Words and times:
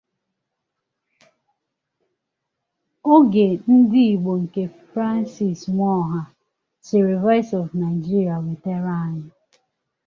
Oge 3.13 3.47
ndi 3.75 4.01
Igbo 4.13 4.31
nke 4.41 4.63
Francis 4.89 5.59
Nwaoha 5.75 6.21
siri 6.85 7.15
Voice 7.23 7.53
of 7.61 7.69
Nigeria 7.81 8.35
wetere 8.43 8.89
anyi. 9.03 9.27